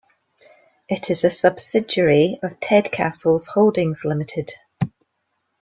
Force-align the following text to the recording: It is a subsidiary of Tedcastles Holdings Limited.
It 0.89 1.11
is 1.11 1.23
a 1.23 1.29
subsidiary 1.29 2.39
of 2.41 2.59
Tedcastles 2.59 3.45
Holdings 3.49 4.03
Limited. 4.03 4.49